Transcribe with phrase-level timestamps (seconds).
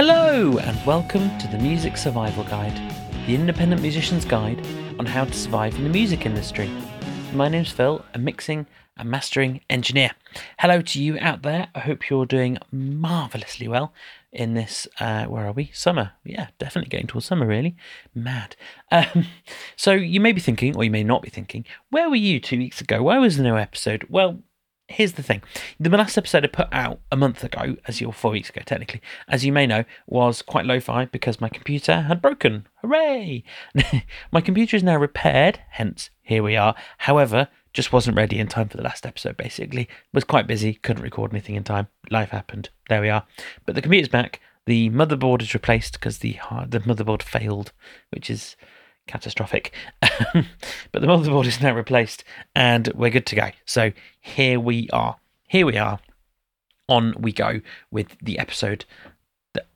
[0.00, 2.76] Hello, and welcome to the Music Survival Guide,
[3.26, 4.64] the independent musician's guide
[4.96, 6.70] on how to survive in the music industry.
[7.32, 10.12] My name's Phil, a mixing and mastering engineer.
[10.60, 11.66] Hello to you out there.
[11.74, 13.92] I hope you're doing marvelously well
[14.30, 15.72] in this, uh, where are we?
[15.74, 16.12] Summer.
[16.22, 17.74] Yeah, definitely getting towards summer, really.
[18.14, 18.54] Mad.
[18.92, 19.26] Um,
[19.76, 22.58] so you may be thinking, or you may not be thinking, where were you two
[22.58, 23.02] weeks ago?
[23.02, 24.06] Where was the new episode?
[24.08, 24.38] Well,
[24.88, 25.42] here's the thing
[25.78, 29.00] the last episode I put out a month ago, as you four weeks ago technically,
[29.28, 32.66] as you may know, was quite lo-fi because my computer had broken.
[32.82, 33.44] Hooray!
[34.32, 36.74] my computer is now repaired, hence here we are.
[36.98, 39.36] However, just wasn't ready in time for the last episode.
[39.36, 41.88] Basically, was quite busy, couldn't record anything in time.
[42.10, 42.70] Life happened.
[42.88, 43.24] There we are.
[43.66, 44.40] But the computer's back.
[44.66, 47.72] The motherboard is replaced because the the motherboard failed,
[48.10, 48.56] which is
[49.08, 49.72] catastrophic.
[50.00, 50.44] but
[50.92, 53.50] the motherboard is now replaced and we're good to go.
[53.64, 55.16] So here we are.
[55.48, 55.98] Here we are.
[56.88, 58.84] On we go with the episode
[59.54, 59.66] that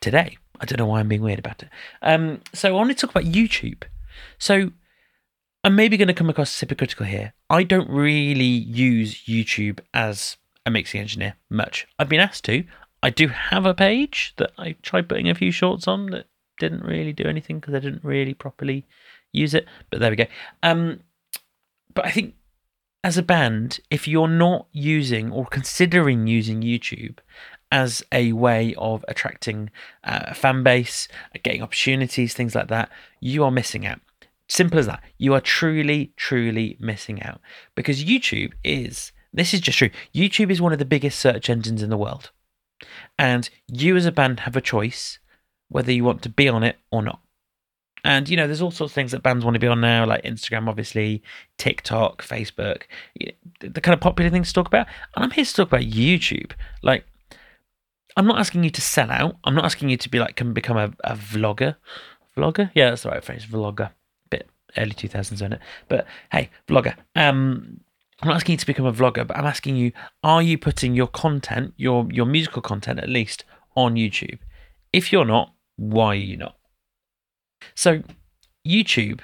[0.00, 0.36] today.
[0.60, 1.68] I don't know why I'm being weird about it.
[2.02, 3.82] Um, so I want to talk about YouTube.
[4.38, 4.70] So
[5.64, 7.34] I'm maybe going to come across hypocritical here.
[7.50, 11.86] I don't really use YouTube as a mixing engineer much.
[11.98, 12.64] I've been asked to.
[13.02, 16.26] I do have a page that I tried putting a few shorts on that
[16.58, 18.86] didn't really do anything because I didn't really properly
[19.32, 19.66] use it.
[19.90, 20.26] But there we go.
[20.62, 21.00] Um,
[21.94, 22.34] but I think
[23.04, 27.18] as a band, if you're not using or considering using YouTube
[27.70, 29.70] as a way of attracting
[30.04, 31.08] uh, a fan base,
[31.42, 34.00] getting opportunities, things like that, you are missing out.
[34.48, 35.02] Simple as that.
[35.18, 37.40] You are truly, truly missing out
[37.74, 41.82] because YouTube is, this is just true, YouTube is one of the biggest search engines
[41.82, 42.30] in the world.
[43.18, 45.18] And you as a band have a choice
[45.68, 47.20] whether you want to be on it or not.
[48.04, 50.06] And you know, there's all sorts of things that bands want to be on now,
[50.06, 51.22] like Instagram, obviously,
[51.58, 52.82] TikTok, Facebook,
[53.60, 54.86] the kind of popular things to talk about.
[55.16, 56.52] And I'm here to talk about YouTube.
[56.82, 57.04] Like,
[58.16, 59.36] I'm not asking you to sell out.
[59.44, 61.76] I'm not asking you to be like, can become a, a vlogger.
[62.36, 62.70] Vlogger?
[62.74, 63.44] Yeah, that's the right phrase.
[63.44, 63.90] Vlogger.
[64.30, 65.60] Bit early 2000s, isn't it?
[65.88, 66.94] But hey, vlogger.
[67.16, 67.80] Um,
[68.22, 69.92] I'm not asking you to become a vlogger, but I'm asking you,
[70.22, 74.38] are you putting your content, your your musical content at least, on YouTube?
[74.92, 76.56] If you're not, why are you not?
[77.74, 78.02] So,
[78.66, 79.20] YouTube,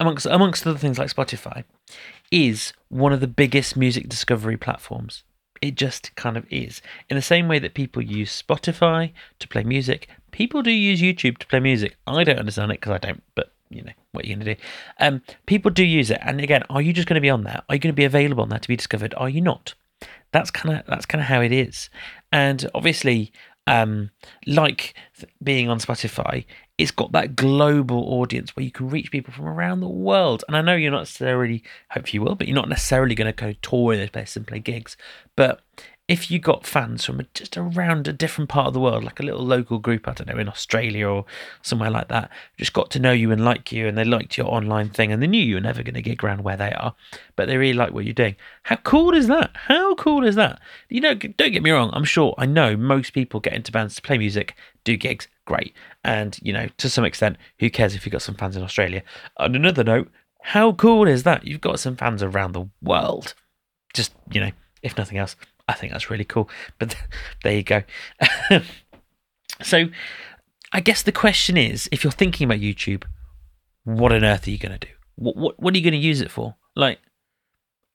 [0.00, 1.64] amongst amongst other things like Spotify,
[2.30, 5.24] is one of the biggest music discovery platforms.
[5.60, 6.80] It just kind of is.
[7.08, 11.38] In the same way that people use Spotify to play music, people do use YouTube
[11.38, 11.96] to play music.
[12.06, 14.54] I don't understand it because I don't, but you know what are you're going to
[14.54, 14.60] do.
[15.00, 17.62] Um, people do use it, and again, are you just going to be on there?
[17.68, 19.14] Are you going to be available on there to be discovered?
[19.16, 19.74] Are you not?
[20.32, 21.90] That's kind of that's kind of how it is.
[22.30, 23.32] And obviously,
[23.68, 24.10] um,
[24.46, 24.94] like
[25.42, 26.46] being on Spotify,
[26.78, 30.42] it's got that global audience where you can reach people from around the world.
[30.48, 33.36] And I know you're not necessarily, hope you will, but you're not necessarily going to
[33.36, 34.96] go tour those places and play gigs.
[35.36, 35.60] But
[36.08, 39.22] if you got fans from just around a different part of the world, like a
[39.22, 41.26] little local group, I don't know, in Australia or
[41.60, 44.46] somewhere like that, just got to know you and like you, and they liked your
[44.46, 46.94] online thing, and they knew you were never going to get around where they are,
[47.36, 48.36] but they really like what you're doing.
[48.62, 49.50] How cool is that?
[49.54, 50.60] How cool is that?
[50.88, 51.90] You know, don't get me wrong.
[51.92, 55.74] I'm sure I know most people get into bands to play music, do gigs, great,
[56.04, 59.02] and you know, to some extent, who cares if you've got some fans in Australia?
[59.36, 60.10] On another note,
[60.40, 61.46] how cool is that?
[61.46, 63.34] You've got some fans around the world.
[63.92, 64.52] Just you know,
[64.82, 65.36] if nothing else
[65.68, 66.48] I think that's really cool.
[66.78, 66.96] But
[67.44, 67.82] there you go.
[69.62, 69.86] so
[70.72, 73.04] I guess the question is if you're thinking about YouTube,
[73.84, 74.92] what on earth are you going to do?
[75.16, 76.56] What, what, what are you going to use it for?
[76.74, 76.98] Like,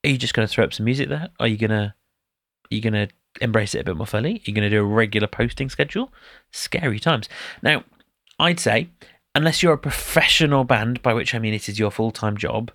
[0.04, 1.30] are you just going to throw up some music there?
[1.40, 1.94] Are you going to,
[2.72, 3.08] are you going to
[3.42, 4.36] embrace it a bit more fully?
[4.36, 6.12] Are you going to do a regular posting schedule?
[6.52, 7.30] Scary times.
[7.62, 7.84] Now,
[8.40, 8.90] I'd say,
[9.36, 12.72] unless you're a professional band, by which I mean it is your full time job,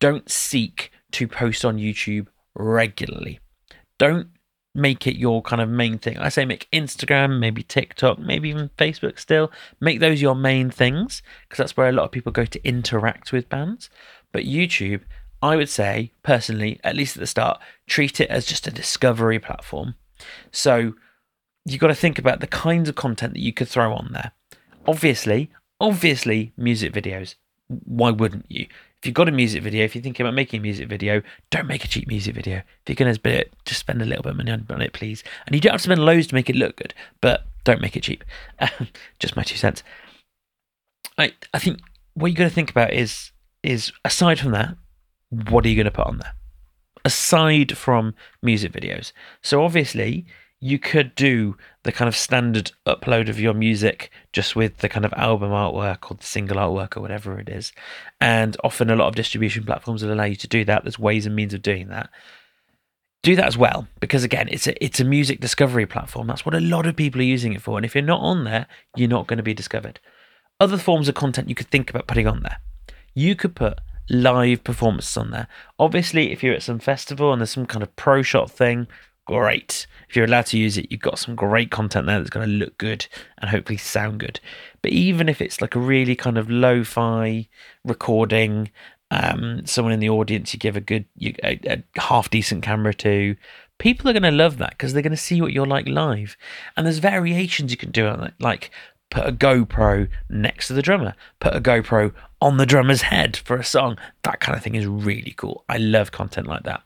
[0.00, 3.38] don't seek to post on YouTube regularly
[3.98, 4.28] don't
[4.74, 6.18] make it your kind of main thing.
[6.18, 9.50] I say make Instagram, maybe TikTok, maybe even Facebook still.
[9.80, 13.32] Make those your main things because that's where a lot of people go to interact
[13.32, 13.88] with bands.
[14.32, 15.00] But YouTube,
[15.42, 19.38] I would say personally, at least at the start, treat it as just a discovery
[19.38, 19.94] platform.
[20.52, 20.94] So
[21.64, 24.32] you've got to think about the kinds of content that you could throw on there.
[24.86, 25.50] Obviously,
[25.80, 27.34] obviously, music videos.
[27.68, 28.66] Why wouldn't you?
[29.00, 31.66] If you've got a music video, if you're thinking about making a music video, don't
[31.66, 32.56] make a cheap music video.
[32.56, 34.92] If you're going to spend it, just spend a little bit of money on it,
[34.92, 35.22] please.
[35.46, 37.96] And you don't have to spend loads to make it look good, but don't make
[37.96, 38.24] it cheap.
[39.18, 39.82] just my two cents.
[41.18, 41.80] I I think
[42.14, 43.32] what you got to think about is
[43.62, 44.76] is aside from that,
[45.30, 46.34] what are you going to put on there?
[47.04, 49.12] Aside from music videos.
[49.42, 50.26] So obviously,
[50.60, 55.04] you could do the kind of standard upload of your music just with the kind
[55.04, 57.72] of album artwork or the single artwork or whatever it is.
[58.20, 60.82] And often a lot of distribution platforms will allow you to do that.
[60.84, 62.08] There's ways and means of doing that.
[63.22, 66.54] do that as well because again it's a it's a music discovery platform that's what
[66.54, 69.08] a lot of people are using it for and if you're not on there you're
[69.08, 69.98] not going to be discovered
[70.60, 72.58] other forms of content you could think about putting on there
[73.14, 75.48] you could put live performances on there
[75.78, 78.86] obviously if you're at some festival and there's some kind of pro shot thing
[79.26, 79.86] great.
[80.08, 82.52] If you're allowed to use it you've got some great content there that's going to
[82.52, 83.06] look good
[83.38, 84.40] and hopefully sound good.
[84.82, 87.48] But even if it's like a really kind of lo-fi
[87.84, 88.70] recording
[89.10, 92.92] um, someone in the audience you give a good you, a, a half decent camera
[92.94, 93.36] to
[93.78, 96.36] people are going to love that because they're going to see what you're like live.
[96.76, 98.70] And there's variations you can do on it like
[99.10, 103.56] put a GoPro next to the drummer, put a GoPro on the drummer's head for
[103.56, 103.98] a song.
[104.22, 105.64] That kind of thing is really cool.
[105.68, 106.82] I love content like that.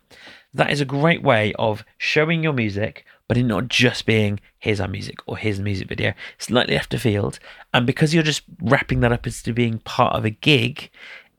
[0.54, 4.80] That is a great way of showing your music, but it not just being here's
[4.80, 6.12] our music or here's the music video.
[6.36, 7.38] It's Slightly left of field.
[7.72, 10.90] And because you're just wrapping that up as to being part of a gig,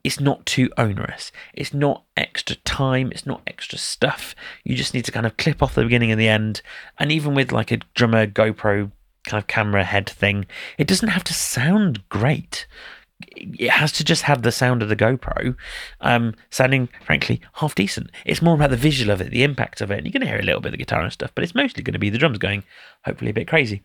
[0.03, 1.31] it's not too onerous.
[1.53, 3.11] It's not extra time.
[3.11, 4.35] It's not extra stuff.
[4.63, 6.61] You just need to kind of clip off the beginning and the end.
[6.97, 8.91] And even with like a drummer GoPro
[9.25, 10.45] kind of camera head thing,
[10.77, 12.65] it doesn't have to sound great.
[13.35, 15.55] It has to just have the sound of the GoPro,
[16.01, 18.11] um, sounding frankly half decent.
[18.25, 19.97] It's more about the visual of it, the impact of it.
[19.97, 21.55] And you're going to hear a little bit of the guitar and stuff, but it's
[21.55, 22.63] mostly going to be the drums going,
[23.05, 23.83] hopefully a bit crazy.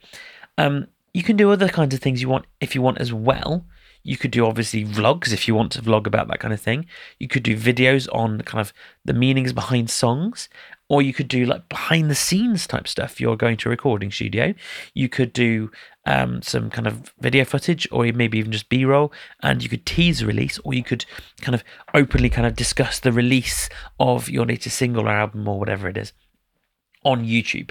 [0.59, 3.65] Um, you can do other kinds of things you want if you want as well.
[4.03, 6.87] You could do obviously vlogs if you want to vlog about that kind of thing.
[7.19, 8.73] You could do videos on kind of
[9.05, 10.49] the meanings behind songs,
[10.89, 13.21] or you could do like behind the scenes type stuff.
[13.21, 14.55] You're going to a recording studio.
[14.95, 15.73] You could do
[16.07, 19.13] um, some kind of video footage, or maybe even just B roll,
[19.43, 21.05] and you could tease a release, or you could
[21.41, 21.63] kind of
[21.93, 23.69] openly kind of discuss the release
[24.01, 26.13] of your latest single or album or whatever it is
[27.05, 27.71] on YouTube.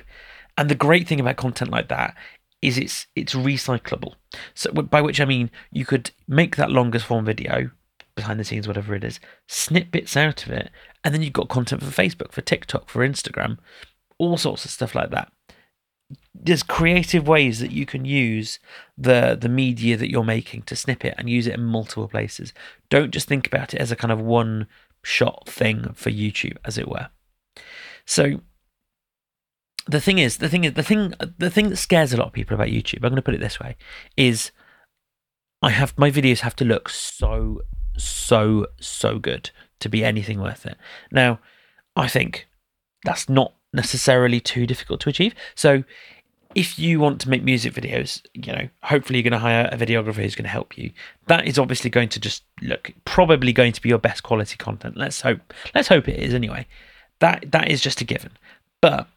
[0.58, 2.16] And the great thing about content like that
[2.62, 4.16] is it's it's recyclable.
[4.54, 7.72] So by which I mean you could make that longest form video
[8.16, 10.72] behind the scenes, whatever it is, snip bits out of it,
[11.04, 13.58] and then you've got content for Facebook, for TikTok, for Instagram,
[14.18, 15.32] all sorts of stuff like that.
[16.34, 18.60] There's creative ways that you can use
[18.98, 22.54] the the media that you're making to snip it and use it in multiple places.
[22.90, 24.68] Don't just think about it as a kind of one
[25.02, 27.10] shot thing for YouTube, as it were.
[28.06, 28.42] So
[29.88, 32.34] the thing is, the thing is, the thing, the thing that scares a lot of
[32.34, 33.76] people about YouTube, I'm going to put it this way,
[34.18, 34.52] is
[35.62, 37.62] I have my videos have to look so,
[37.98, 40.78] so, so good to be anything worth it.
[41.12, 41.40] Now,
[41.96, 42.48] I think
[43.04, 45.34] that's not necessarily too difficult to achieve.
[45.56, 45.84] So,
[46.56, 49.78] if you want to make music videos, you know, hopefully you're going to hire a
[49.78, 50.92] videographer who's going to help you.
[51.28, 54.96] That is obviously going to just look probably going to be your best quality content.
[54.96, 55.54] Let's hope.
[55.76, 56.66] Let's hope it is anyway.
[57.20, 58.32] That that is just a given.
[58.80, 59.08] But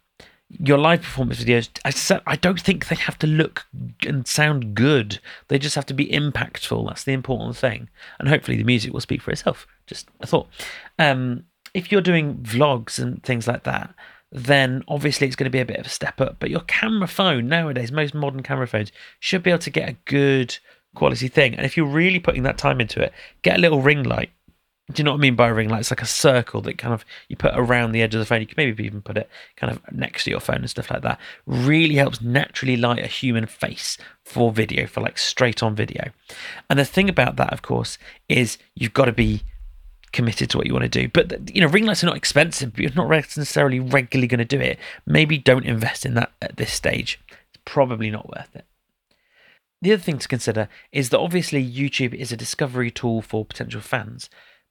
[0.50, 3.66] your live performance videos, I said, I don't think they have to look
[4.06, 5.20] and sound good.
[5.49, 6.88] They just have to be impactful.
[6.88, 7.88] That's the important thing.
[8.19, 9.66] And hopefully the music will speak for itself.
[9.87, 10.49] Just a thought.
[10.99, 11.44] Um,
[11.75, 13.94] if you're doing vlogs and things like that,
[14.30, 16.36] then obviously it's going to be a bit of a step up.
[16.38, 19.96] But your camera phone nowadays, most modern camera phones, should be able to get a
[20.04, 20.58] good
[20.94, 21.54] quality thing.
[21.54, 24.30] And if you're really putting that time into it, get a little ring light
[24.90, 25.80] do you know what I mean by a ring light?
[25.80, 28.40] It's like a circle that kind of you put around the edge of the phone.
[28.40, 31.02] You can maybe even put it kind of next to your phone and stuff like
[31.02, 31.20] that.
[31.46, 36.10] Really helps naturally light a human face for video, for like straight on video.
[36.70, 37.98] And the thing about that, of course,
[38.30, 39.42] is you've got to be
[40.12, 41.08] committed to what you want to do.
[41.08, 42.72] But you know, ring lights are not expensive.
[42.72, 44.78] But you're not necessarily regularly going to do it.
[45.06, 47.21] Maybe don't invest in that at this stage.
[47.28, 48.64] It's probably not worth it.
[49.80, 53.80] The other thing to consider is that obviously YouTube is a discovery tool for potential
[53.80, 54.28] fans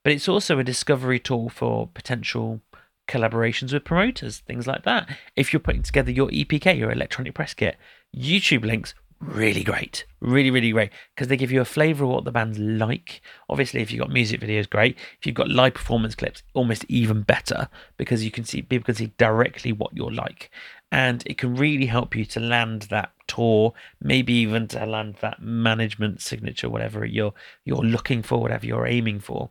[0.08, 2.62] but it's also a discovery tool for potential
[3.10, 5.10] collaborations with promoters, things like that.
[5.36, 7.76] If you're putting together your EPK, your electronic press kit,
[8.16, 12.26] YouTube links really great, really really great because they give you a flavour of what
[12.26, 13.22] the band's like.
[13.50, 14.98] Obviously, if you've got music videos, great.
[15.20, 18.96] If you've got live performance clips, almost even better because you can see people can
[18.96, 20.52] see directly what you're like,
[20.92, 25.42] and it can really help you to land that tour, maybe even to land that
[25.42, 27.34] management signature, whatever you're
[27.66, 29.50] you're looking for, whatever you're aiming for.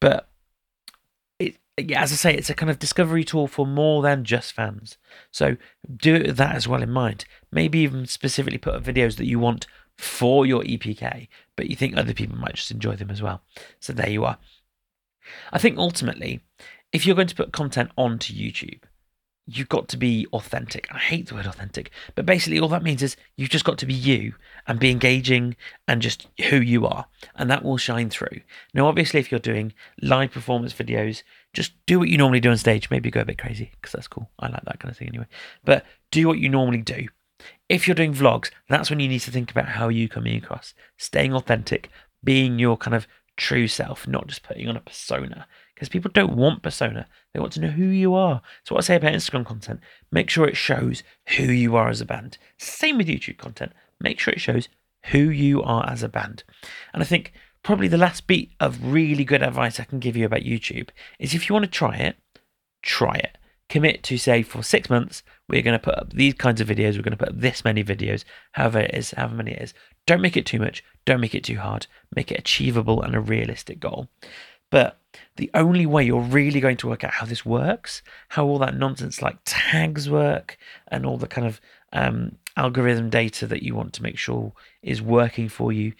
[0.00, 0.28] But
[1.90, 4.98] yeah, as I say, it's a kind of discovery tool for more than just fans.
[5.30, 5.56] So
[5.94, 7.24] do that as well in mind.
[7.50, 9.66] Maybe even specifically put up videos that you want
[9.98, 13.42] for your EPK, but you think other people might just enjoy them as well.
[13.80, 14.38] So there you are.
[15.52, 16.40] I think ultimately,
[16.92, 18.82] if you're going to put content onto YouTube,
[19.46, 20.86] you've got to be authentic.
[20.90, 23.86] I hate the word authentic, but basically all that means is you've just got to
[23.86, 24.34] be you
[24.66, 25.56] and be engaging
[25.88, 28.40] and just who you are, and that will shine through.
[28.72, 31.22] Now, obviously, if you're doing live performance videos,
[31.52, 32.90] just do what you normally do on stage.
[32.90, 34.30] Maybe go a bit crazy because that's cool.
[34.38, 35.26] I like that kind of thing anyway.
[35.64, 37.08] But do what you normally do.
[37.68, 40.74] If you're doing vlogs, that's when you need to think about how you coming across,
[40.96, 41.90] staying authentic,
[42.22, 43.06] being your kind of
[43.36, 45.46] true self, not just putting on a persona
[45.82, 47.08] because people don't want persona.
[47.32, 48.40] They want to know who you are.
[48.64, 49.80] So, what I say about Instagram content,
[50.12, 51.02] make sure it shows
[51.36, 52.38] who you are as a band.
[52.56, 54.68] Same with YouTube content, make sure it shows
[55.06, 56.44] who you are as a band.
[56.94, 60.26] And I think probably the last bit of really good advice I can give you
[60.26, 62.16] about YouTube is if you want to try it,
[62.82, 63.38] try it.
[63.68, 66.96] Commit to say for six months, we're going to put up these kinds of videos,
[66.96, 69.74] we're going to put up this many videos, however it is, however many it is.
[70.06, 73.20] Don't make it too much, don't make it too hard, make it achievable and a
[73.20, 74.08] realistic goal.
[74.70, 74.98] But
[75.36, 78.76] the only way you're really going to work out how this works, how all that
[78.76, 81.60] nonsense like tags work, and all the kind of
[81.92, 84.52] um, algorithm data that you want to make sure
[84.82, 85.92] is working for you,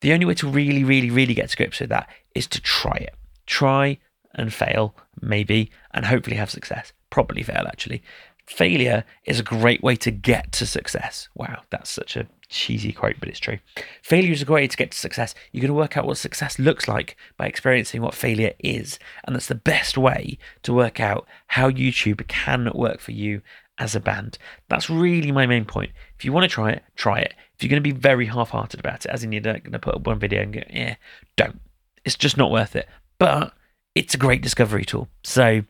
[0.00, 2.96] the only way to really, really, really get to grips with that is to try
[2.96, 3.14] it.
[3.46, 3.98] Try
[4.34, 6.92] and fail, maybe, and hopefully have success.
[7.10, 8.02] Probably fail, actually.
[8.46, 11.28] Failure is a great way to get to success.
[11.34, 13.58] Wow, that's such a cheesy quote, but it's true.
[14.02, 15.34] Failure is a great way to get to success.
[15.52, 18.98] You're going to work out what success looks like by experiencing what failure is.
[19.24, 23.42] And that's the best way to work out how YouTube can work for you
[23.78, 24.36] as a band.
[24.68, 25.92] That's really my main point.
[26.18, 27.34] If you want to try it, try it.
[27.60, 29.78] If you're going to be very half hearted about it, as in you're going to
[29.78, 30.94] put up one video and go, yeah,
[31.36, 31.60] don't.
[32.06, 32.88] It's just not worth it.
[33.18, 33.52] But
[33.94, 35.08] it's a great discovery tool.
[35.24, 35.60] So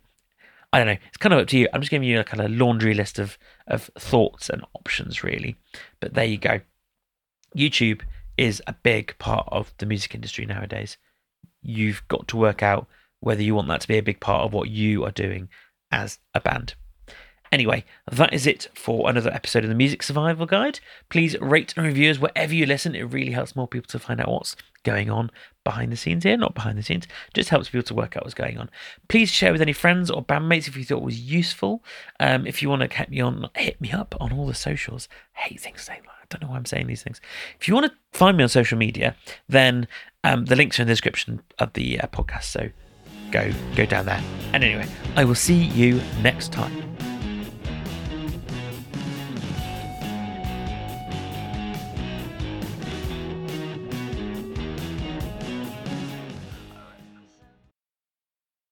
[0.73, 0.99] I don't know.
[1.09, 1.67] It's kind of up to you.
[1.73, 5.57] I'm just giving you a kind of laundry list of of thoughts and options, really.
[5.99, 6.61] But there you go.
[7.57, 8.03] YouTube
[8.37, 10.97] is a big part of the music industry nowadays.
[11.61, 12.87] You've got to work out
[13.19, 15.49] whether you want that to be a big part of what you are doing
[15.91, 16.75] as a band.
[17.53, 20.79] Anyway, that is it for another episode of the Music Survival Guide.
[21.09, 22.95] Please rate and review us wherever you listen.
[22.95, 24.55] It really helps more people to find out what's
[24.85, 25.33] going on
[25.65, 26.37] behind the scenes here.
[26.37, 28.71] Not behind the scenes, just helps people to work out what's going on.
[29.09, 31.83] Please share with any friends or bandmates if you thought it was useful.
[32.21, 35.09] Um, if you want to hit me on, hit me up on all the socials.
[35.37, 35.99] I hate things that.
[35.99, 37.21] I don't know why I'm saying these things.
[37.59, 39.17] If you want to find me on social media,
[39.49, 39.89] then
[40.23, 42.45] um, the links are in the description of the uh, podcast.
[42.45, 42.69] So
[43.33, 44.23] go go down there.
[44.53, 46.91] And anyway, I will see you next time.